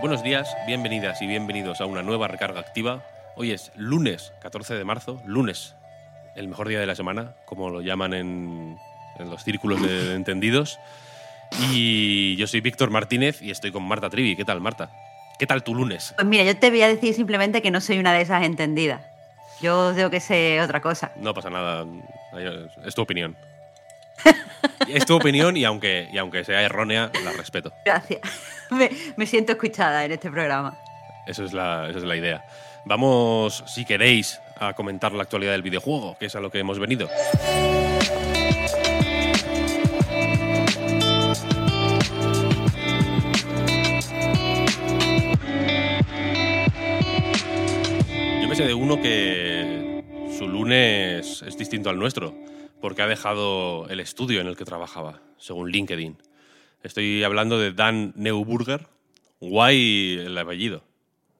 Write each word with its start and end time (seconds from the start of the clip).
Buenos 0.00 0.22
días, 0.22 0.56
bienvenidas 0.66 1.20
y 1.20 1.26
bienvenidos 1.26 1.82
a 1.82 1.84
una 1.84 2.02
nueva 2.02 2.26
recarga 2.26 2.58
activa. 2.58 3.04
Hoy 3.36 3.50
es 3.50 3.70
lunes 3.76 4.32
14 4.40 4.74
de 4.74 4.82
marzo, 4.82 5.20
lunes, 5.26 5.74
el 6.34 6.48
mejor 6.48 6.68
día 6.68 6.80
de 6.80 6.86
la 6.86 6.94
semana, 6.94 7.34
como 7.44 7.68
lo 7.68 7.82
llaman 7.82 8.14
en, 8.14 8.78
en 9.18 9.30
los 9.30 9.44
círculos 9.44 9.82
de 9.82 10.14
entendidos. 10.14 10.78
Y 11.70 12.34
yo 12.36 12.46
soy 12.46 12.62
Víctor 12.62 12.88
Martínez 12.88 13.42
y 13.42 13.50
estoy 13.50 13.72
con 13.72 13.82
Marta 13.82 14.08
Trivi. 14.08 14.36
¿Qué 14.36 14.46
tal, 14.46 14.62
Marta? 14.62 14.90
¿Qué 15.38 15.46
tal 15.46 15.62
tu 15.62 15.74
lunes? 15.74 16.14
Pues 16.16 16.26
mira, 16.26 16.44
yo 16.44 16.56
te 16.56 16.70
voy 16.70 16.80
a 16.80 16.88
decir 16.88 17.12
simplemente 17.12 17.60
que 17.60 17.70
no 17.70 17.82
soy 17.82 17.98
una 17.98 18.14
de 18.14 18.22
esas 18.22 18.42
entendidas. 18.44 19.02
Yo 19.60 19.92
tengo 19.94 20.08
que 20.08 20.20
sé 20.20 20.62
otra 20.62 20.80
cosa. 20.80 21.12
No 21.16 21.34
pasa 21.34 21.50
nada, 21.50 21.84
es 22.86 22.94
tu 22.94 23.02
opinión. 23.02 23.36
es 24.88 25.06
tu 25.06 25.16
opinión 25.16 25.56
y 25.56 25.64
aunque, 25.64 26.08
y 26.12 26.18
aunque 26.18 26.44
sea 26.44 26.62
errónea, 26.62 27.10
la 27.24 27.32
respeto. 27.32 27.72
Gracias. 27.84 28.20
Me, 28.70 28.88
me 29.16 29.26
siento 29.26 29.52
escuchada 29.52 30.04
en 30.04 30.12
este 30.12 30.30
programa. 30.30 30.78
Eso 31.26 31.44
es, 31.44 31.52
la, 31.52 31.88
esa 31.88 31.98
es 31.98 32.04
la 32.04 32.14
idea. 32.14 32.44
Vamos, 32.84 33.64
si 33.66 33.84
queréis, 33.84 34.40
a 34.60 34.74
comentar 34.74 35.12
la 35.12 35.22
actualidad 35.22 35.52
del 35.52 35.62
videojuego, 35.62 36.16
que 36.18 36.26
es 36.26 36.36
a 36.36 36.40
lo 36.40 36.50
que 36.50 36.58
hemos 36.58 36.78
venido. 36.78 37.08
Yo 48.40 48.48
me 48.48 48.54
sé 48.54 48.64
de 48.66 48.74
uno 48.74 49.00
que 49.00 50.04
su 50.36 50.46
lunes 50.46 51.42
es 51.42 51.56
distinto 51.56 51.88
al 51.88 51.98
nuestro, 51.98 52.34
porque 52.80 53.02
ha 53.02 53.06
dejado 53.06 53.86
el 53.88 54.00
estudio 54.00 54.40
en 54.40 54.46
el 54.46 54.56
que 54.56 54.64
trabajaba, 54.64 55.20
según 55.38 55.70
LinkedIn. 55.70 56.16
Estoy 56.82 57.22
hablando 57.24 57.58
de 57.58 57.72
Dan 57.72 58.12
Neuburger, 58.16 58.86
guay 59.40 60.18
el 60.24 60.36
apellido, 60.38 60.82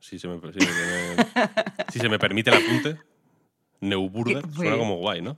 si 0.01 0.19
se 0.19 0.29
me, 0.29 0.39
si 0.53 0.59
me- 0.59 1.27
si 1.93 1.99
se 1.99 2.09
me 2.09 2.19
permite 2.19 2.51
el 2.51 2.57
apunte. 2.65 2.99
Neuburger, 3.81 4.45
suena 4.55 4.77
como 4.77 4.97
guay, 4.97 5.23
¿no? 5.23 5.35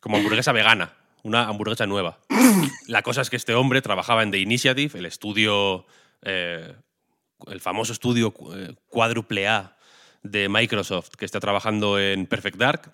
Como 0.00 0.18
hamburguesa 0.18 0.52
vegana, 0.52 0.92
una 1.22 1.48
hamburguesa 1.48 1.86
nueva. 1.86 2.18
La 2.86 3.02
cosa 3.02 3.22
es 3.22 3.30
que 3.30 3.36
este 3.36 3.54
hombre 3.54 3.80
trabajaba 3.82 4.22
en 4.22 4.30
The 4.30 4.38
Initiative, 4.38 4.98
el 4.98 5.06
estudio, 5.06 5.86
eh, 6.22 6.74
el 7.46 7.60
famoso 7.60 7.92
estudio 7.92 8.34
eh, 8.54 8.74
cuádruple 8.88 9.48
A 9.48 9.76
de 10.22 10.48
Microsoft 10.48 11.10
que 11.16 11.24
está 11.24 11.40
trabajando 11.40 11.98
en 11.98 12.26
Perfect 12.26 12.56
Dark. 12.58 12.92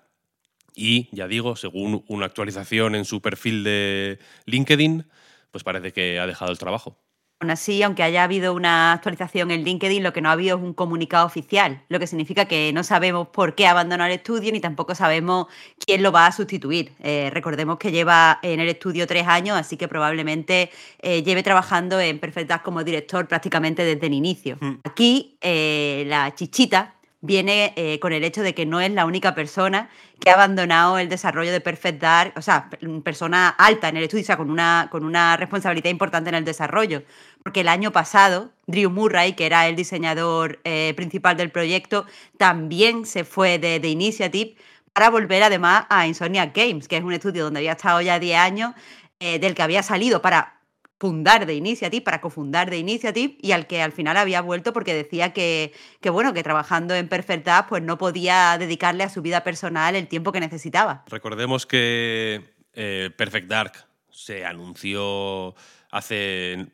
Y, 0.75 1.09
ya 1.11 1.27
digo, 1.27 1.55
según 1.55 2.03
una 2.07 2.25
actualización 2.25 2.95
en 2.95 3.05
su 3.05 3.21
perfil 3.21 3.63
de 3.63 4.19
LinkedIn, 4.45 5.05
pues 5.51 5.63
parece 5.63 5.93
que 5.93 6.19
ha 6.19 6.27
dejado 6.27 6.51
el 6.51 6.57
trabajo. 6.57 6.97
Aún 7.39 7.51
así, 7.51 7.83
aunque 7.83 8.03
haya 8.03 8.23
habido 8.23 8.53
una 8.53 8.93
actualización 8.93 9.51
en 9.51 9.65
LinkedIn, 9.65 10.01
lo 10.01 10.13
que 10.13 10.21
no 10.21 10.29
ha 10.29 10.31
habido 10.31 10.55
es 10.55 10.63
un 10.63 10.73
comunicado 10.73 11.25
oficial, 11.25 11.83
lo 11.89 11.99
que 11.99 12.07
significa 12.07 12.45
que 12.45 12.71
no 12.73 12.83
sabemos 12.83 13.27
por 13.27 13.53
qué 13.53 13.67
abandonó 13.67 14.05
el 14.05 14.13
estudio 14.13 14.49
ni 14.53 14.61
tampoco 14.61 14.95
sabemos 14.95 15.47
quién 15.85 16.03
lo 16.03 16.13
va 16.13 16.25
a 16.25 16.31
sustituir. 16.31 16.93
Eh, 17.03 17.29
recordemos 17.33 17.77
que 17.77 17.91
lleva 17.91 18.39
en 18.43 18.61
el 18.61 18.69
estudio 18.69 19.05
tres 19.07 19.27
años, 19.27 19.57
así 19.57 19.75
que 19.75 19.89
probablemente 19.89 20.71
eh, 21.01 21.21
lleve 21.21 21.43
trabajando 21.43 21.99
en 21.99 22.17
Perfect 22.17 22.47
Dark 22.47 22.63
como 22.63 22.81
director 22.81 23.27
prácticamente 23.27 23.83
desde 23.83 24.07
el 24.07 24.13
inicio. 24.13 24.57
Aquí 24.85 25.37
eh, 25.41 26.05
la 26.07 26.33
chichita 26.33 26.95
viene 27.25 27.71
eh, 27.77 27.99
con 27.99 28.11
el 28.11 28.23
hecho 28.25 28.41
de 28.41 28.53
que 28.53 28.65
no 28.65 28.81
es 28.81 28.91
la 28.91 29.05
única 29.05 29.33
persona 29.33 29.89
que 30.19 30.29
ha 30.29 30.33
abandonado 30.33 30.97
el 30.99 31.07
desarrollo 31.07 31.53
de 31.53 31.61
Perfect 31.61 32.01
Dark, 32.01 32.33
o 32.35 32.41
sea, 32.41 32.69
pe- 32.69 32.77
persona 33.01 33.47
alta 33.47 33.87
en 33.87 33.95
el 33.95 34.03
estudio, 34.03 34.23
o 34.23 34.25
sea, 34.25 34.35
con 34.37 34.51
una, 34.51 34.89
con 34.91 35.05
una 35.05 35.37
responsabilidad 35.37 35.89
importante 35.89 36.29
en 36.29 36.35
el 36.35 36.43
desarrollo. 36.45 37.03
Porque 37.41 37.61
el 37.61 37.69
año 37.69 37.91
pasado, 37.93 38.51
Drew 38.67 38.89
Murray, 38.89 39.33
que 39.33 39.45
era 39.45 39.67
el 39.69 39.75
diseñador 39.77 40.59
eh, 40.65 40.93
principal 40.97 41.37
del 41.37 41.49
proyecto, 41.49 42.05
también 42.37 43.05
se 43.05 43.23
fue 43.23 43.57
de, 43.57 43.79
de 43.79 43.87
Initiative 43.87 44.55
para 44.91 45.09
volver 45.09 45.43
además 45.43 45.85
a 45.89 46.05
Insomniac 46.07 46.53
Games, 46.55 46.87
que 46.89 46.97
es 46.97 47.03
un 47.03 47.13
estudio 47.13 47.45
donde 47.45 47.59
había 47.59 47.71
estado 47.71 48.01
ya 48.01 48.19
10 48.19 48.37
años, 48.37 48.73
eh, 49.21 49.39
del 49.39 49.55
que 49.55 49.61
había 49.63 49.81
salido 49.81 50.21
para 50.21 50.59
fundar 51.03 51.45
de 51.45 51.53
Initiative, 51.53 52.01
para 52.01 52.21
cofundar 52.21 52.69
de 52.69 52.77
Initiative, 52.77 53.35
y 53.41 53.51
al 53.51 53.67
que 53.67 53.81
al 53.81 53.91
final 53.91 54.15
había 54.15 54.39
vuelto 54.39 54.71
porque 54.71 54.93
decía 54.93 55.33
que, 55.33 55.73
que 55.99 56.09
bueno, 56.09 56.33
que 56.33 56.43
trabajando 56.43 56.95
en 56.95 57.09
Perfect 57.09 57.45
Dark, 57.45 57.67
pues 57.67 57.83
no 57.83 57.97
podía 57.97 58.57
dedicarle 58.57 59.03
a 59.03 59.09
su 59.09 59.21
vida 59.21 59.43
personal 59.43 59.97
el 59.97 60.07
tiempo 60.07 60.31
que 60.31 60.39
necesitaba. 60.39 61.03
Recordemos 61.09 61.65
que 61.65 62.41
eh, 62.73 63.09
Perfect 63.17 63.49
Dark 63.49 63.73
se 64.11 64.45
anunció 64.45 65.55
hace 65.91 66.67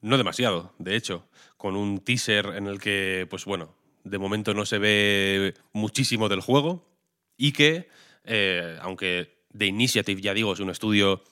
no 0.00 0.16
demasiado, 0.16 0.72
de 0.78 0.96
hecho, 0.96 1.28
con 1.58 1.76
un 1.76 1.98
teaser 1.98 2.54
en 2.56 2.68
el 2.68 2.80
que, 2.80 3.26
pues 3.28 3.44
bueno, 3.44 3.74
de 4.04 4.16
momento 4.16 4.54
no 4.54 4.64
se 4.64 4.78
ve 4.78 5.52
muchísimo 5.74 6.30
del 6.30 6.40
juego 6.40 6.88
y 7.36 7.52
que, 7.52 7.90
eh, 8.24 8.78
aunque 8.80 9.36
The 9.54 9.66
Initiative, 9.66 10.22
ya 10.22 10.32
digo, 10.32 10.54
es 10.54 10.60
un 10.60 10.70
estudio 10.70 11.22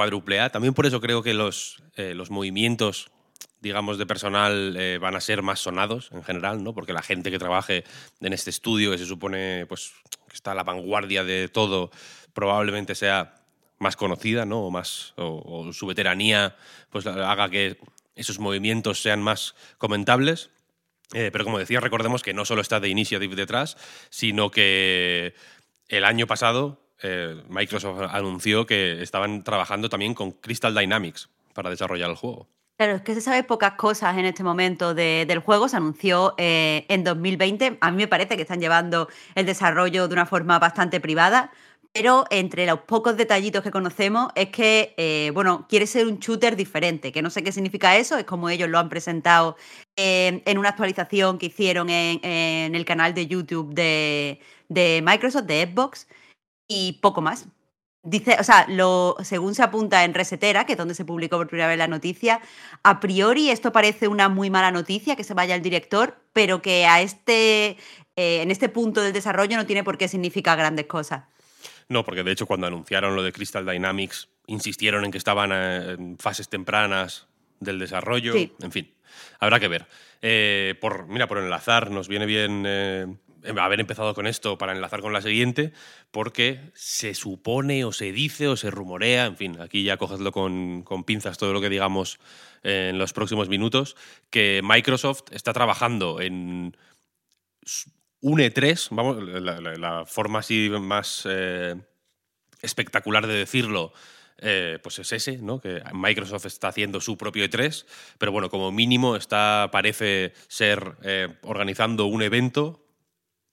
cuádruple 0.00 0.40
A, 0.40 0.48
también 0.48 0.72
por 0.72 0.86
eso 0.86 0.98
creo 0.98 1.22
que 1.22 1.34
los, 1.34 1.82
eh, 1.94 2.14
los 2.14 2.30
movimientos 2.30 3.10
digamos, 3.60 3.98
de 3.98 4.06
personal 4.06 4.74
eh, 4.78 4.96
van 4.96 5.14
a 5.14 5.20
ser 5.20 5.42
más 5.42 5.60
sonados 5.60 6.08
en 6.12 6.22
general, 6.22 6.64
¿no? 6.64 6.72
Porque 6.72 6.94
la 6.94 7.02
gente 7.02 7.30
que 7.30 7.38
trabaje 7.38 7.84
en 8.22 8.32
este 8.32 8.48
estudio, 8.48 8.90
que 8.90 8.96
se 8.96 9.04
supone 9.04 9.66
pues, 9.66 9.92
que 10.26 10.34
está 10.34 10.52
a 10.52 10.54
la 10.54 10.62
vanguardia 10.62 11.22
de 11.22 11.48
todo, 11.48 11.90
probablemente 12.32 12.94
sea 12.94 13.34
más 13.78 13.96
conocida, 13.96 14.46
¿no? 14.46 14.60
O, 14.62 14.70
más, 14.70 15.12
o, 15.18 15.42
o 15.44 15.70
su 15.74 15.86
veteranía 15.86 16.56
pues, 16.88 17.06
haga 17.06 17.50
que 17.50 17.76
esos 18.16 18.38
movimientos 18.38 19.02
sean 19.02 19.20
más 19.20 19.54
comentables. 19.76 20.48
Eh, 21.12 21.28
pero 21.30 21.44
como 21.44 21.58
decía, 21.58 21.80
recordemos 21.80 22.22
que 22.22 22.32
no 22.32 22.46
solo 22.46 22.62
está 22.62 22.80
The 22.80 22.88
Initiative 22.88 23.36
detrás, 23.36 23.76
sino 24.08 24.50
que 24.50 25.34
el 25.88 26.06
año 26.06 26.26
pasado 26.26 26.80
eh, 27.02 27.42
Microsoft 27.48 28.00
anunció 28.10 28.66
que 28.66 29.02
estaban 29.02 29.42
trabajando 29.44 29.88
también 29.88 30.14
con 30.14 30.32
Crystal 30.32 30.74
Dynamics 30.74 31.28
para 31.54 31.70
desarrollar 31.70 32.10
el 32.10 32.16
juego. 32.16 32.46
Claro, 32.76 32.94
es 32.94 33.02
que 33.02 33.14
se 33.14 33.20
sabe 33.20 33.44
pocas 33.44 33.72
cosas 33.74 34.16
en 34.16 34.24
este 34.24 34.42
momento 34.42 34.94
de- 34.94 35.26
del 35.28 35.40
juego. 35.40 35.68
Se 35.68 35.76
anunció 35.76 36.34
eh, 36.38 36.86
en 36.88 37.04
2020. 37.04 37.76
A 37.80 37.90
mí 37.90 37.96
me 37.98 38.08
parece 38.08 38.36
que 38.36 38.42
están 38.42 38.60
llevando 38.60 39.08
el 39.34 39.44
desarrollo 39.44 40.08
de 40.08 40.14
una 40.14 40.24
forma 40.24 40.58
bastante 40.58 40.98
privada. 40.98 41.50
Pero 41.92 42.24
entre 42.30 42.66
los 42.66 42.80
pocos 42.80 43.16
detallitos 43.16 43.62
que 43.62 43.70
conocemos 43.72 44.30
es 44.36 44.48
que, 44.50 44.94
eh, 44.96 45.30
bueno, 45.34 45.66
quiere 45.68 45.86
ser 45.86 46.06
un 46.06 46.20
shooter 46.20 46.54
diferente, 46.54 47.10
que 47.10 47.20
no 47.20 47.30
sé 47.30 47.42
qué 47.42 47.50
significa 47.50 47.96
eso, 47.96 48.16
es 48.16 48.24
como 48.24 48.48
ellos 48.48 48.68
lo 48.68 48.78
han 48.78 48.88
presentado 48.88 49.56
en 49.96 50.56
una 50.58 50.68
actualización 50.68 51.36
que 51.36 51.46
hicieron 51.46 51.90
en, 51.90 52.74
el 52.74 52.84
canal 52.84 53.12
de 53.12 53.26
YouTube 53.26 53.74
de 53.74 55.02
Microsoft, 55.04 55.46
de 55.46 55.66
Xbox, 55.66 56.06
y 56.70 56.92
poco 57.02 57.20
más. 57.20 57.48
Dice, 58.02 58.36
o 58.40 58.44
sea, 58.44 58.64
lo, 58.68 59.16
según 59.22 59.54
se 59.54 59.62
apunta 59.62 60.04
en 60.04 60.14
Resetera, 60.14 60.64
que 60.64 60.72
es 60.72 60.78
donde 60.78 60.94
se 60.94 61.04
publicó 61.04 61.36
por 61.36 61.48
primera 61.48 61.68
vez 61.68 61.76
la 61.76 61.88
noticia, 61.88 62.40
a 62.82 62.98
priori 62.98 63.50
esto 63.50 63.72
parece 63.72 64.08
una 64.08 64.30
muy 64.30 64.48
mala 64.48 64.70
noticia 64.70 65.16
que 65.16 65.24
se 65.24 65.34
vaya 65.34 65.54
el 65.54 65.60
director, 65.60 66.16
pero 66.32 66.62
que 66.62 66.86
a 66.86 67.02
este, 67.02 67.76
eh, 68.16 68.40
en 68.40 68.50
este 68.50 68.70
punto 68.70 69.02
del 69.02 69.12
desarrollo 69.12 69.58
no 69.58 69.66
tiene 69.66 69.84
por 69.84 69.98
qué 69.98 70.08
significar 70.08 70.56
grandes 70.56 70.86
cosas. 70.86 71.24
No, 71.88 72.04
porque 72.04 72.22
de 72.22 72.32
hecho 72.32 72.46
cuando 72.46 72.68
anunciaron 72.68 73.16
lo 73.16 73.22
de 73.22 73.32
Crystal 73.32 73.66
Dynamics 73.66 74.28
insistieron 74.46 75.04
en 75.04 75.10
que 75.10 75.18
estaban 75.18 75.50
eh, 75.52 75.96
en 75.98 76.16
fases 76.18 76.48
tempranas 76.48 77.26
del 77.58 77.78
desarrollo. 77.78 78.32
Sí. 78.32 78.52
En 78.62 78.72
fin, 78.72 78.94
habrá 79.40 79.60
que 79.60 79.68
ver. 79.68 79.86
Eh, 80.22 80.74
por, 80.80 81.06
mira, 81.06 81.26
por 81.26 81.38
enlazar, 81.38 81.90
nos 81.90 82.08
viene 82.08 82.26
bien 82.26 82.64
eh, 82.66 83.06
haber 83.58 83.80
empezado 83.80 84.14
con 84.14 84.26
esto 84.26 84.58
para 84.58 84.72
enlazar 84.72 85.00
con 85.00 85.12
la 85.12 85.22
siguiente, 85.22 85.72
porque 86.10 86.60
se 86.74 87.14
supone 87.14 87.84
o 87.84 87.92
se 87.92 88.12
dice 88.12 88.48
o 88.48 88.56
se 88.56 88.70
rumorea, 88.70 89.26
en 89.26 89.36
fin, 89.36 89.60
aquí 89.60 89.82
ya 89.84 89.96
cogedlo 89.96 90.32
con, 90.32 90.82
con 90.82 91.04
pinzas 91.04 91.38
todo 91.38 91.52
lo 91.52 91.60
que 91.60 91.68
digamos 91.68 92.18
en 92.62 92.98
los 92.98 93.12
próximos 93.12 93.48
minutos, 93.48 93.96
que 94.30 94.60
Microsoft 94.62 95.22
está 95.32 95.52
trabajando 95.52 96.20
en 96.20 96.76
un 98.20 98.38
E3, 98.38 98.88
vamos, 98.90 99.22
la, 99.22 100.04
forma 100.06 100.40
así 100.40 100.70
más, 100.70 101.26
eh, 101.28 101.74
espectacular 102.60 103.26
de 103.26 103.34
decirlo, 103.34 103.92
eh, 104.38 104.78
pues 104.82 104.98
es 104.98 105.12
ese, 105.12 105.38
¿no? 105.38 105.60
Que 105.60 105.82
Microsoft 105.92 106.46
está 106.46 106.68
haciendo 106.68 107.00
su 107.00 107.16
propio 107.16 107.44
E3, 107.44 107.86
pero 108.18 108.32
bueno, 108.32 108.50
como 108.50 108.72
mínimo 108.72 109.16
está, 109.16 109.68
parece 109.72 110.32
ser 110.48 110.96
eh, 111.02 111.28
organizando 111.42 112.06
un 112.06 112.22
evento 112.22 112.86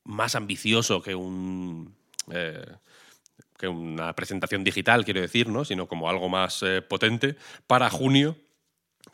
más 0.07 0.35
ambicioso 0.35 1.01
que 1.01 1.15
un. 1.15 1.95
Eh, 2.31 2.65
que 3.57 3.67
una 3.67 4.13
presentación 4.13 4.63
digital, 4.63 5.03
quiero 5.03 5.19
decir, 5.19 5.49
¿no? 5.49 5.65
sino 5.65 5.87
como 5.87 6.11
algo 6.11 6.29
más 6.29 6.63
potente 6.87 7.37
para 7.65 7.89
junio, 7.89 8.37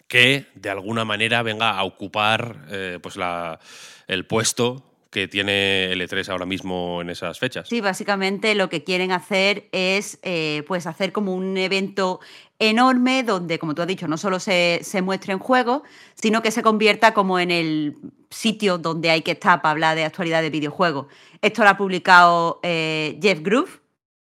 que 0.09 0.47
de 0.55 0.69
alguna 0.69 1.05
manera 1.05 1.43
venga 1.43 1.77
a 1.77 1.83
ocupar 1.85 2.67
pues 3.01 3.15
la, 3.15 3.61
el 4.05 4.25
puesto 4.25 4.92
que 5.13 5.27
tiene 5.27 5.91
el 5.91 6.01
E3 6.01 6.27
ahora 6.29 6.47
mismo 6.47 6.99
en 6.99 7.11
esas 7.11 7.37
fechas. 7.37 7.69
Sí, 7.69 7.81
básicamente 7.81 8.55
lo 8.55 8.67
que 8.67 8.83
quieren 8.83 9.11
hacer 9.11 9.69
es 9.71 10.17
eh, 10.23 10.63
pues 10.67 10.87
hacer 10.87 11.11
como 11.11 11.35
un 11.35 11.55
evento 11.55 12.19
enorme 12.57 13.21
donde, 13.21 13.59
como 13.59 13.75
tú 13.75 13.83
has 13.83 13.87
dicho, 13.87 14.07
no 14.07 14.17
solo 14.17 14.39
se, 14.39 14.79
se 14.81 15.03
muestre 15.03 15.33
en 15.33 15.39
juego, 15.39 15.83
sino 16.15 16.41
que 16.41 16.49
se 16.49 16.63
convierta 16.63 17.13
como 17.13 17.37
en 17.37 17.51
el 17.51 17.95
sitio 18.31 18.79
donde 18.79 19.11
hay 19.11 19.21
que 19.21 19.31
estar 19.31 19.61
para 19.61 19.71
hablar 19.71 19.95
de 19.95 20.03
actualidad 20.03 20.41
de 20.41 20.49
videojuegos. 20.49 21.05
Esto 21.43 21.63
lo 21.63 21.69
ha 21.69 21.77
publicado 21.77 22.59
eh, 22.63 23.19
Jeff 23.21 23.41
Groove, 23.41 23.81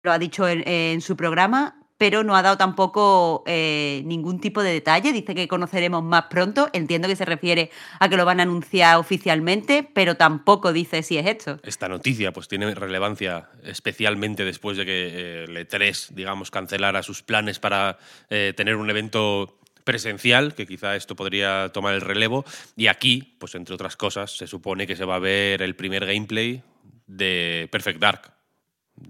lo 0.03 0.13
ha 0.13 0.19
dicho 0.19 0.49
en 0.49 1.03
su 1.03 1.15
programa 1.15 1.80
pero 2.01 2.25
no 2.25 2.35
ha 2.35 2.41
dado 2.41 2.57
tampoco 2.57 3.45
eh, 3.47 4.01
ningún 4.07 4.41
tipo 4.41 4.63
de 4.63 4.73
detalle. 4.73 5.13
Dice 5.13 5.35
que 5.35 5.47
conoceremos 5.47 6.03
más 6.03 6.25
pronto. 6.31 6.71
Entiendo 6.73 7.09
que 7.09 7.15
se 7.15 7.27
refiere 7.27 7.71
a 7.99 8.09
que 8.09 8.17
lo 8.17 8.25
van 8.25 8.41
a 8.41 8.45
anunciar 8.45 8.97
oficialmente, 8.97 9.83
pero 9.83 10.15
tampoco 10.15 10.73
dice 10.73 11.03
si 11.03 11.19
es 11.19 11.27
esto. 11.27 11.61
Esta 11.63 11.89
noticia 11.89 12.33
pues 12.33 12.49
tiene 12.49 12.75
relevancia 12.75 13.51
especialmente 13.65 14.47
después 14.47 14.79
de 14.79 14.87
que 14.87 15.09
eh, 15.09 15.45
el 15.45 15.55
E3, 15.55 16.15
digamos, 16.15 16.51
cancelara 16.51 17.03
sus 17.03 17.23
planes 17.23 17.59
para 17.59 17.99
eh, 18.31 18.55
tener 18.57 18.77
un 18.77 18.89
evento 18.89 19.59
presencial, 19.85 20.55
que 20.55 20.67
quizá 20.67 20.97
esto 20.97 21.15
podría 21.17 21.69
tomar 21.69 21.95
el 21.95 22.01
relevo. 22.01 22.47
Y 22.77 22.87
aquí, 22.87 23.37
pues 23.39 23.55
entre 23.55 23.75
otras 23.75 23.99
cosas, 23.99 24.39
se 24.39 24.47
supone 24.47 24.87
que 24.87 24.97
se 24.97 25.05
va 25.05 25.17
a 25.17 25.19
ver 25.19 25.61
el 25.61 25.77
primer 25.77 26.07
gameplay 26.07 26.63
de 27.07 27.69
Perfect 27.71 28.01
Dark, 28.01 28.40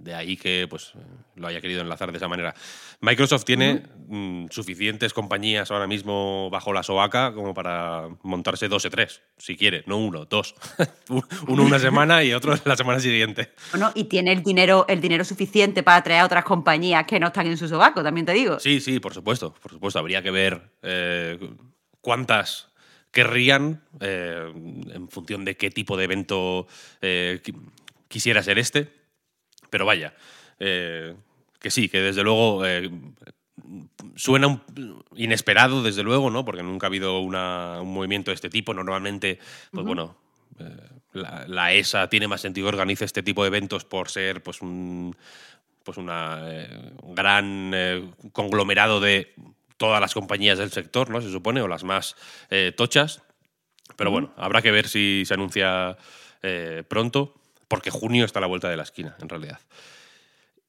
de 0.01 0.15
ahí 0.15 0.37
que 0.37 0.67
pues, 0.69 0.93
lo 1.37 1.47
haya 1.47 1.61
querido 1.61 1.83
enlazar 1.83 2.11
de 2.11 2.17
esa 2.17 2.29
manera. 2.29 2.55
Microsoft 3.01 3.45
tiene 3.45 3.83
mm, 4.09 4.47
suficientes 4.51 5.13
compañías 5.13 5.71
ahora 5.71 5.87
mismo 5.87 6.49
bajo 6.51 6.73
la 6.73 6.83
sobaca 6.83 7.33
como 7.35 7.53
para 7.55 8.09
montarse 8.23 8.69
dos 8.69 8.85
o 8.87 8.91
tres, 8.91 9.23
si 9.37 9.57
quiere, 9.57 9.85
no 9.87 9.99
uno, 9.99 10.25
dos. 10.25 10.55
uno 11.47 11.63
una 11.63 11.79
semana 11.79 12.25
y 12.25 12.33
otro 12.33 12.55
la 12.65 12.77
semana 12.77 13.01
siguiente. 13.01 13.53
Bueno, 13.73 13.93
y 13.95 14.05
tiene 14.05 14.33
el 14.33 14.43
dinero, 14.43 14.87
el 14.89 15.01
dinero 15.01 15.25
suficiente 15.25 15.83
para 15.83 15.99
atraer 15.99 16.23
a 16.23 16.27
otras 16.27 16.45
compañías 16.45 17.05
que 17.05 17.21
no 17.21 17.29
están 17.29 17.47
en 17.47 17.59
su 17.59 17.69
sobaco, 17.69 18.03
también 18.03 18.27
te 18.27 18.33
digo. 18.33 18.59
Sí, 18.59 18.81
sí, 18.81 19.01
por 19.01 19.13
supuesto, 19.13 19.55
por 19.55 19.71
supuesto. 19.71 19.99
Habría 19.99 20.23
que 20.23 20.31
ver 20.31 20.71
eh, 20.83 21.39
cuántas 22.01 22.69
querrían 23.11 23.83
eh, 24.01 24.51
en 24.95 25.09
función 25.09 25.45
de 25.45 25.57
qué 25.57 25.71
tipo 25.71 25.97
de 25.97 26.05
evento 26.05 26.67
eh, 27.03 27.43
quisiera 28.09 28.43
ser 28.43 28.59
este 28.59 29.00
pero 29.71 29.87
vaya, 29.87 30.15
eh, 30.59 31.15
que 31.59 31.71
sí, 31.71 31.89
que 31.89 32.01
desde 32.01 32.23
luego 32.23 32.67
eh, 32.67 32.91
suena 34.17 34.63
inesperado, 35.17 35.83
desde 35.83 36.03
luego, 36.03 36.31
¿no? 36.31 36.45
Porque 36.45 36.63
nunca 36.63 36.87
ha 36.87 36.89
habido 36.89 37.21
un 37.21 37.33
movimiento 37.93 38.31
de 38.31 38.35
este 38.35 38.51
tipo. 38.51 38.75
Normalmente, 38.75 39.39
pues 39.71 39.87
bueno, 39.87 40.17
eh, 40.59 40.77
la, 41.47 41.73
ESA 41.73 42.09
tiene 42.09 42.29
más 42.29 42.41
sentido 42.41 42.67
que 42.67 42.77
organice 42.77 43.05
este 43.05 43.23
tipo 43.23 43.43
de 43.43 43.49
eventos 43.49 43.85
por 43.85 44.11
ser 44.11 44.43
pues 44.43 44.61
un 44.63 45.17
pues 45.83 45.97
una 45.97 46.43
gran 47.03 47.73
conglomerado 48.33 49.01
de 49.01 49.35
todas 49.79 50.01
las 50.01 50.13
compañías 50.13 50.59
del 50.59 50.71
sector, 50.71 51.09
¿no? 51.09 51.23
Se 51.23 51.31
supone, 51.31 51.63
o 51.63 51.69
las 51.69 51.85
más 51.85 52.17
tochas. 52.77 53.23
Pero 53.97 54.11
bueno, 54.11 54.33
habrá 54.37 54.61
que 54.61 54.71
ver 54.71 54.89
si 54.89 55.25
se 55.25 55.35
anuncia 55.35 55.97
pronto 56.89 57.40
porque 57.71 57.91
junio 57.91 58.25
está 58.25 58.41
a 58.41 58.43
la 58.43 58.49
vuelta 58.49 58.69
de 58.69 58.77
la 58.77 58.83
esquina, 58.83 59.17
en 59.23 59.29
realidad. 59.29 59.61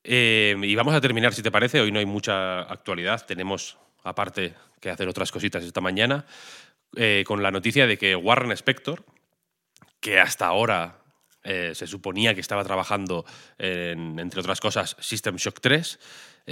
Eh, 0.04 0.56
y 0.62 0.76
vamos 0.76 0.94
a 0.94 1.02
terminar, 1.02 1.34
si 1.34 1.42
te 1.42 1.50
parece. 1.50 1.82
Hoy 1.82 1.92
no 1.92 1.98
hay 1.98 2.06
mucha 2.06 2.62
actualidad. 2.62 3.26
Tenemos, 3.26 3.80
aparte, 4.04 4.54
que 4.80 4.92
hacer 4.92 5.08
otras 5.08 5.32
cositas 5.32 5.64
esta 5.64 5.82
mañana, 5.82 6.28
eh, 6.96 7.24
con 7.26 7.42
la 7.42 7.50
noticia 7.50 7.88
de 7.88 7.98
que 7.98 8.16
Warren 8.16 8.52
Spector, 8.52 9.04
que 10.00 10.20
hasta 10.20 10.46
ahora 10.46 11.00
eh, 11.44 11.72
se 11.74 11.88
suponía 11.88 12.36
que 12.36 12.42
estaba 12.42 12.64
trabajando 12.64 13.26
en, 13.58 14.20
entre 14.20 14.40
otras 14.40 14.62
cosas, 14.62 14.96
System 15.00 15.38
Shock 15.38 15.60
3, 15.60 16.00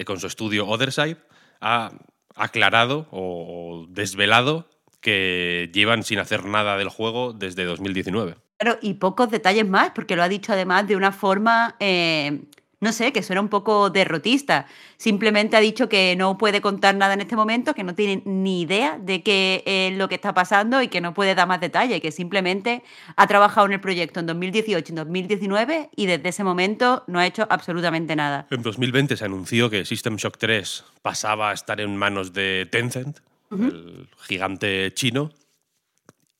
con 0.03 0.19
su 0.19 0.25
estudio 0.25 0.67
Otherside, 0.67 1.17
ha 1.61 1.91
aclarado 2.35 3.07
o 3.11 3.85
desvelado 3.87 4.67
que 4.99 5.69
llevan 5.71 6.03
sin 6.03 6.17
hacer 6.17 6.45
nada 6.45 6.75
del 6.75 6.89
juego 6.89 7.33
desde 7.33 7.65
2019. 7.65 8.48
Claro, 8.59 8.77
y 8.81 8.95
pocos 8.95 9.31
detalles 9.31 9.65
más, 9.65 9.91
porque 9.91 10.17
lo 10.17 10.23
ha 10.23 10.27
dicho 10.27 10.51
además 10.51 10.85
de 10.85 10.97
una 10.97 11.13
forma, 11.13 11.77
eh, 11.79 12.41
no 12.81 12.91
sé, 12.91 13.13
que 13.13 13.23
suena 13.23 13.39
un 13.39 13.47
poco 13.47 13.89
derrotista. 13.89 14.65
Simplemente 14.97 15.55
ha 15.55 15.61
dicho 15.61 15.87
que 15.87 16.17
no 16.17 16.37
puede 16.37 16.59
contar 16.59 16.93
nada 16.95 17.13
en 17.13 17.21
este 17.21 17.37
momento, 17.37 17.73
que 17.73 17.85
no 17.85 17.95
tiene 17.95 18.21
ni 18.25 18.61
idea 18.61 18.99
de 18.99 19.23
qué 19.23 19.63
es 19.65 19.97
lo 19.97 20.09
que 20.09 20.15
está 20.15 20.33
pasando 20.33 20.81
y 20.81 20.89
que 20.89 20.99
no 20.99 21.13
puede 21.13 21.35
dar 21.35 21.47
más 21.47 21.61
detalles, 21.61 22.01
que 22.01 22.11
simplemente 22.11 22.83
ha 23.15 23.27
trabajado 23.27 23.65
en 23.65 23.73
el 23.73 23.79
proyecto 23.79 24.19
en 24.19 24.25
2018 24.25 24.91
y 24.91 24.95
2019 24.95 25.89
y 25.95 26.05
desde 26.07 26.27
ese 26.27 26.43
momento 26.43 27.05
no 27.07 27.19
ha 27.19 27.25
hecho 27.25 27.47
absolutamente 27.49 28.13
nada. 28.17 28.45
En 28.51 28.61
2020 28.61 29.15
se 29.15 29.23
anunció 29.23 29.69
que 29.69 29.85
System 29.85 30.17
Shock 30.17 30.37
3 30.37 30.83
pasaba 31.01 31.51
a 31.51 31.53
estar 31.53 31.79
en 31.79 31.95
manos 31.95 32.33
de 32.33 32.67
Tencent, 32.69 33.19
el 33.51 34.09
gigante 34.17 34.93
chino. 34.93 35.31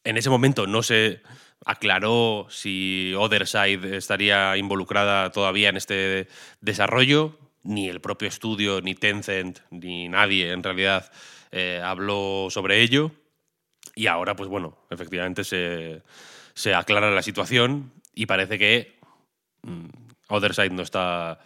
En 0.04 0.18
ese 0.18 0.30
momento 0.30 0.68
no 0.68 0.83
se 0.83 1.22
aclaró 1.65 2.47
si 2.50 3.13
Otherside 3.17 3.97
estaría 3.97 4.57
involucrada 4.57 5.31
todavía 5.31 5.69
en 5.69 5.77
este 5.77 6.27
desarrollo. 6.61 7.38
Ni 7.61 7.89
el 7.89 8.00
propio 8.00 8.27
estudio, 8.29 8.81
ni 8.81 8.95
Tencent, 8.95 9.59
ni 9.69 10.07
nadie 10.07 10.51
en 10.51 10.63
realidad 10.63 11.11
eh, 11.51 11.81
habló 11.83 12.47
sobre 12.50 12.81
ello. 12.81 13.11
Y 13.95 14.07
ahora, 14.07 14.35
pues 14.35 14.50
bueno, 14.50 14.77
efectivamente 14.89 15.44
se, 15.44 16.73
aclara 16.73 17.11
la 17.11 17.21
situación 17.21 17.91
y 18.13 18.27
parece 18.27 18.57
que 18.57 19.00
mm, 19.63 19.88
Otherside 20.29 20.69
no 20.69 20.83
está 20.83 21.39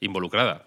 involucrada. 0.00 0.66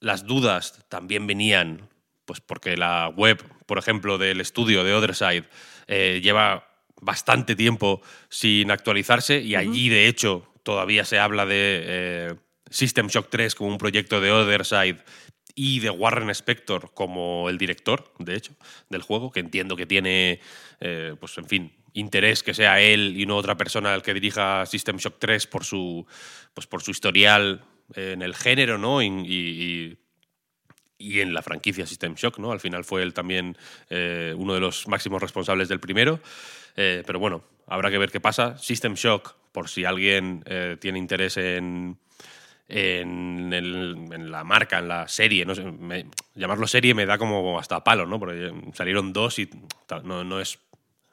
Las 0.00 0.24
dudas 0.24 0.82
también 0.88 1.26
venían, 1.26 1.88
pues 2.24 2.40
porque 2.40 2.78
la 2.78 3.08
web, 3.08 3.44
por 3.66 3.76
ejemplo, 3.76 4.16
del 4.16 4.40
estudio 4.40 4.84
de 4.84 4.94
Otherside 4.94 5.44
eh, 5.86 6.20
lleva 6.22 6.69
bastante 7.00 7.56
tiempo 7.56 8.02
sin 8.28 8.70
actualizarse 8.70 9.40
y 9.40 9.54
allí, 9.54 9.88
de 9.88 10.08
hecho, 10.08 10.52
todavía 10.62 11.04
se 11.04 11.18
habla 11.18 11.46
de 11.46 11.82
eh, 11.84 12.34
System 12.70 13.08
Shock 13.08 13.28
3 13.30 13.54
como 13.54 13.70
un 13.70 13.78
proyecto 13.78 14.20
de 14.20 14.30
Otherside 14.30 14.98
y 15.54 15.80
de 15.80 15.90
Warren 15.90 16.30
Spector 16.30 16.92
como 16.94 17.48
el 17.48 17.58
director, 17.58 18.12
de 18.18 18.36
hecho, 18.36 18.54
del 18.88 19.02
juego, 19.02 19.32
que 19.32 19.40
entiendo 19.40 19.76
que 19.76 19.86
tiene, 19.86 20.40
eh, 20.80 21.14
pues 21.18 21.36
en 21.38 21.46
fin, 21.46 21.72
interés 21.92 22.42
que 22.42 22.54
sea 22.54 22.80
él 22.80 23.14
y 23.16 23.26
no 23.26 23.36
otra 23.36 23.56
persona 23.56 23.94
el 23.94 24.02
que 24.02 24.14
dirija 24.14 24.64
System 24.66 24.98
Shock 24.98 25.16
3 25.18 25.46
por 25.46 25.64
su, 25.64 26.06
pues 26.54 26.66
por 26.66 26.82
su 26.82 26.92
historial 26.92 27.64
en 27.94 28.22
el 28.22 28.36
género, 28.36 28.78
¿no? 28.78 29.02
y, 29.02 29.98
y 31.00 31.20
en 31.20 31.32
la 31.32 31.42
franquicia 31.42 31.86
System 31.86 32.14
Shock, 32.14 32.38
¿no? 32.38 32.52
Al 32.52 32.60
final 32.60 32.84
fue 32.84 33.02
él 33.02 33.14
también 33.14 33.56
eh, 33.88 34.34
uno 34.36 34.52
de 34.54 34.60
los 34.60 34.86
máximos 34.86 35.20
responsables 35.20 35.68
del 35.68 35.80
primero. 35.80 36.20
Eh, 36.82 37.02
pero 37.04 37.18
bueno, 37.18 37.42
habrá 37.66 37.90
que 37.90 37.98
ver 37.98 38.10
qué 38.10 38.20
pasa. 38.20 38.56
System 38.56 38.94
Shock, 38.94 39.34
por 39.52 39.68
si 39.68 39.84
alguien 39.84 40.42
eh, 40.46 40.78
tiene 40.80 40.98
interés 40.98 41.36
en, 41.36 41.98
en, 42.66 44.30
la 44.30 44.44
marca, 44.44 44.78
en 44.78 44.88
la 44.88 45.06
serie, 45.06 45.44
no 45.44 45.52
llamarlo 46.34 46.66
serie 46.66 46.94
me 46.94 47.04
da 47.04 47.18
como 47.18 47.58
hasta 47.58 47.84
palo, 47.84 48.06
¿no? 48.06 48.18
Porque 48.18 48.50
salieron 48.72 49.12
dos 49.12 49.38
y 49.38 49.50
no, 50.04 50.24
no 50.24 50.40
es 50.40 50.58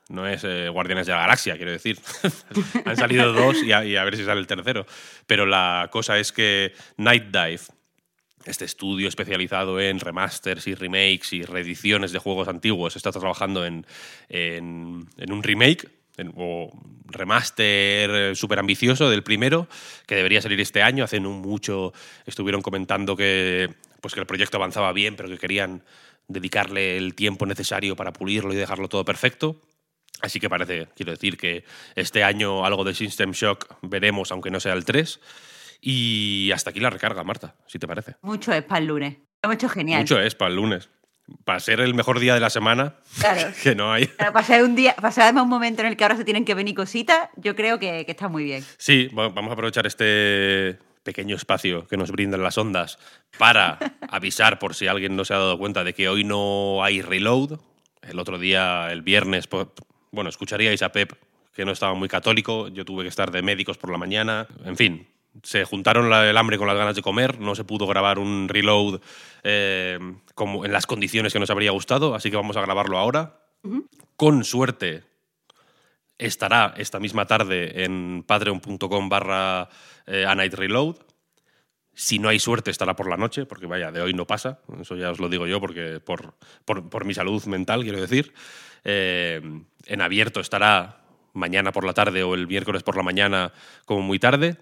no 0.07 0.25
es 0.25 0.45
Guardianes 0.71 1.05
de 1.05 1.11
la 1.11 1.19
Galaxia, 1.19 1.57
quiero 1.57 1.71
decir. 1.73 1.99
Han 2.85 2.95
salido 2.95 3.33
dos 3.33 3.61
y 3.61 3.73
a, 3.73 4.03
ver 4.05 4.15
si 4.15 4.23
sale 4.23 4.39
el 4.39 4.47
tercero. 4.47 4.85
Pero 5.25 5.45
la 5.45 5.89
cosa 5.91 6.17
es 6.17 6.31
que 6.31 6.71
Night 6.95 7.25
Dive, 7.25 7.59
este 8.47 8.65
estudio 8.65 9.07
especializado 9.07 9.79
en 9.79 9.99
remasters 9.99 10.67
y 10.67 10.75
remakes 10.75 11.33
y 11.33 11.43
reediciones 11.43 12.11
de 12.11 12.19
juegos 12.19 12.47
antiguos 12.47 12.95
está 12.95 13.11
trabajando 13.11 13.65
en, 13.65 13.85
un 14.29 15.43
remake 15.43 15.89
o 16.35 16.71
remaster 17.05 18.35
súper 18.35 18.59
ambicioso 18.59 19.09
del 19.09 19.21
primero, 19.21 19.67
que 20.07 20.15
debería 20.15 20.41
salir 20.41 20.59
este 20.59 20.81
año. 20.81 21.03
Hace 21.03 21.19
no 21.19 21.31
mucho 21.31 21.93
estuvieron 22.25 22.61
comentando 22.61 23.15
que, 23.15 23.69
pues 24.01 24.13
que 24.13 24.19
el 24.19 24.25
proyecto 24.25 24.57
avanzaba 24.57 24.91
bien, 24.93 25.15
pero 25.15 25.29
que 25.29 25.37
querían 25.37 25.83
dedicarle 26.27 26.97
el 26.97 27.13
tiempo 27.13 27.45
necesario 27.45 27.95
para 27.95 28.13
pulirlo 28.13 28.53
y 28.53 28.55
dejarlo 28.57 28.89
todo 28.89 29.05
perfecto. 29.05 29.61
Así 30.21 30.39
que 30.39 30.49
parece, 30.49 30.87
quiero 30.95 31.11
decir, 31.11 31.37
que 31.37 31.63
este 31.95 32.23
año 32.23 32.65
algo 32.65 32.83
de 32.83 32.95
System 32.95 33.31
Shock 33.31 33.75
veremos, 33.83 34.31
aunque 34.31 34.49
no 34.49 34.59
sea 34.59 34.73
el 34.73 34.83
3. 34.83 35.19
Y 35.81 36.51
hasta 36.53 36.69
aquí 36.71 36.79
la 36.79 36.89
recarga, 36.89 37.23
Marta, 37.23 37.55
si 37.67 37.79
te 37.79 37.87
parece. 37.87 38.15
Mucho 38.21 38.51
es 38.53 38.63
para 38.63 38.79
el 38.79 38.87
lunes. 38.87 39.13
Lo 39.43 39.49
hemos 39.49 39.55
hecho 39.55 39.69
genial. 39.69 40.01
Mucho 40.01 40.19
es 40.19 40.35
para 40.35 40.49
el 40.49 40.55
lunes. 40.55 40.89
Para 41.43 41.59
ser 41.59 41.81
el 41.81 41.93
mejor 41.93 42.19
día 42.19 42.33
de 42.33 42.39
la 42.39 42.49
semana, 42.49 42.95
Claro. 43.19 43.51
que 43.63 43.75
no 43.75 43.91
hay. 43.91 44.05
Para 44.17 44.31
pasar 44.31 44.63
un 44.63 44.75
día, 44.75 44.95
pasar 44.95 45.25
además 45.25 45.43
un 45.43 45.49
momento 45.49 45.81
en 45.81 45.89
el 45.89 45.97
que 45.97 46.05
ahora 46.05 46.15
se 46.15 46.23
tienen 46.23 46.45
que 46.45 46.53
venir 46.53 46.73
cositas, 46.73 47.29
yo 47.35 47.53
creo 47.53 47.79
que, 47.79 48.05
que 48.05 48.11
está 48.11 48.29
muy 48.29 48.45
bien. 48.45 48.63
Sí, 48.77 49.09
bueno, 49.11 49.31
vamos 49.33 49.49
a 49.49 49.53
aprovechar 49.53 49.85
este 49.85 50.79
pequeño 51.03 51.35
espacio 51.35 51.85
que 51.87 51.97
nos 51.97 52.11
brindan 52.11 52.43
las 52.43 52.57
ondas 52.57 52.97
para 53.37 53.77
avisar 54.09 54.57
por 54.57 54.73
si 54.73 54.87
alguien 54.87 55.17
no 55.17 55.25
se 55.25 55.33
ha 55.33 55.37
dado 55.37 55.57
cuenta 55.57 55.83
de 55.83 55.93
que 55.93 56.07
hoy 56.07 56.23
no 56.23 56.81
hay 56.83 57.01
reload. 57.01 57.59
El 58.01 58.19
otro 58.19 58.39
día, 58.39 58.89
el 58.91 59.01
viernes, 59.01 59.49
bueno, 60.11 60.29
escucharíais 60.29 60.81
a 60.81 60.93
Pep 60.93 61.11
que 61.53 61.65
no 61.65 61.71
estaba 61.71 61.93
muy 61.93 62.07
católico, 62.07 62.67
yo 62.69 62.85
tuve 62.85 63.03
que 63.03 63.09
estar 63.09 63.31
de 63.31 63.41
médicos 63.41 63.77
por 63.77 63.91
la 63.91 63.97
mañana, 63.97 64.47
en 64.63 64.77
fin. 64.77 65.07
Se 65.43 65.63
juntaron 65.65 66.09
la- 66.09 66.29
el 66.29 66.37
hambre 66.37 66.57
con 66.57 66.67
las 66.67 66.77
ganas 66.77 66.95
de 66.95 67.01
comer, 67.01 67.39
no 67.39 67.55
se 67.55 67.63
pudo 67.63 67.85
grabar 67.87 68.19
un 68.19 68.47
reload 68.49 69.01
eh, 69.43 69.99
como 70.35 70.65
en 70.65 70.71
las 70.71 70.85
condiciones 70.87 71.33
que 71.33 71.39
nos 71.39 71.49
habría 71.49 71.71
gustado, 71.71 72.15
así 72.15 72.29
que 72.31 72.37
vamos 72.37 72.57
a 72.57 72.61
grabarlo 72.61 72.97
ahora. 72.97 73.39
Con 74.15 74.43
suerte, 74.43 75.03
estará 76.17 76.73
esta 76.77 76.99
misma 76.99 77.25
tarde 77.25 77.83
en 77.83 78.23
patreon.com 78.25 79.09
barra 79.09 79.69
eh, 80.05 80.25
Reload. 80.51 80.95
Si 81.93 82.19
no 82.19 82.29
hay 82.29 82.39
suerte, 82.39 82.69
estará 82.69 82.95
por 82.95 83.09
la 83.09 83.17
noche, 83.17 83.45
porque 83.47 83.65
vaya, 83.65 83.91
de 83.91 84.01
hoy 84.01 84.13
no 84.13 84.25
pasa. 84.27 84.59
Eso 84.79 84.95
ya 84.95 85.09
os 85.09 85.19
lo 85.19 85.29
digo 85.29 85.47
yo, 85.47 85.59
porque 85.59 85.99
por, 85.99 86.35
por- 86.63 86.89
por 86.89 87.05
mi 87.05 87.13
salud 87.15 87.43
mental, 87.45 87.83
quiero 87.83 87.99
decir. 87.99 88.33
Eh, 88.83 89.41
en 89.85 90.01
abierto 90.01 90.39
estará 90.39 91.01
mañana 91.33 91.71
por 91.71 91.83
la 91.85 91.93
tarde 91.93 92.21
o 92.23 92.35
el 92.35 92.47
miércoles 92.47 92.83
por 92.83 92.95
la 92.97 93.03
mañana, 93.03 93.51
como 93.85 94.01
muy 94.01 94.19
tarde. 94.19 94.57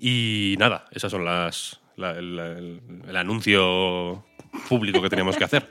Y 0.00 0.56
nada, 0.58 0.86
esas 0.92 1.10
son 1.10 1.24
las 1.24 1.80
la- 1.96 2.12
el, 2.12 2.38
el- 2.38 2.80
el 3.08 3.16
anuncio 3.16 4.24
público 4.68 5.02
que 5.02 5.10
teníamos 5.10 5.36
que 5.36 5.44
hacer. 5.44 5.68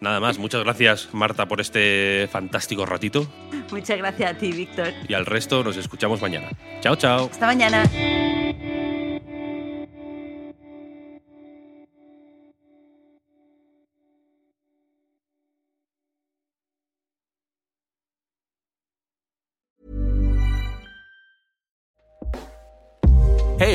Nada 0.00 0.20
más, 0.20 0.38
muchas 0.38 0.62
gracias 0.64 1.08
Marta 1.12 1.46
por 1.48 1.60
este 1.60 2.28
fantástico 2.30 2.84
ratito 2.84 3.26
Muchas 3.70 3.96
gracias 3.96 4.32
a 4.32 4.38
ti, 4.38 4.52
Víctor. 4.52 4.92
y 5.08 5.14
al 5.14 5.24
resto 5.24 5.64
nos 5.64 5.76
escuchamos 5.76 6.20
mañana. 6.20 6.50
Chao, 6.80 6.96
chao. 6.96 7.28
Hasta 7.32 7.46
mañana. 7.46 7.84